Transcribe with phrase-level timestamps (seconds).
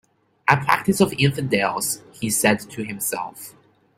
[0.47, 3.53] "A practice of infidels," he said to himself.